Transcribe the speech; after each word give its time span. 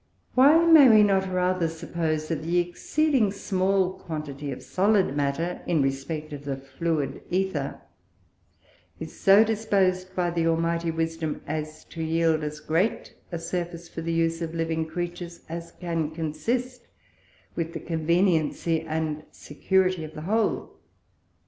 Why 0.33 0.65
may 0.65 1.03
not 1.03 1.27
we 1.27 1.33
rather 1.35 1.67
suppose 1.67 2.27
that 2.29 2.41
the 2.41 2.57
exceeding 2.57 3.31
small 3.31 3.93
quantity 3.99 4.51
of 4.51 4.63
solid 4.63 5.15
Matter, 5.15 5.61
in 5.67 5.83
respect 5.83 6.33
of 6.33 6.43
the 6.43 6.57
fluid 6.57 7.21
Æther, 7.29 7.79
is 8.99 9.19
so 9.19 9.43
dispos'd 9.45 10.15
by 10.15 10.31
the 10.31 10.47
Almighty 10.47 10.89
Wisdom, 10.89 11.41
as 11.45 11.83
to 11.85 12.01
yield 12.01 12.41
as 12.43 12.59
great 12.61 13.13
a 13.31 13.37
Surface 13.37 13.87
for 13.87 14.01
the 14.01 14.11
use 14.11 14.41
of 14.41 14.55
living 14.55 14.87
Creatures, 14.87 15.41
as 15.47 15.71
can 15.73 16.09
consist 16.09 16.87
with 17.55 17.73
the 17.73 17.79
conveniency 17.79 18.81
and 18.81 19.23
security 19.29 20.03
of 20.03 20.15
the 20.15 20.21
whole? 20.23 20.79